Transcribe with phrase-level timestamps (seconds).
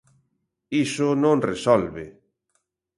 [0.85, 2.05] Iso non resolve.